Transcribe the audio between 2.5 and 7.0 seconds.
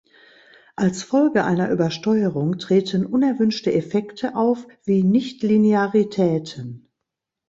treten unerwünschte Effekte auf wie Nichtlinearitäten.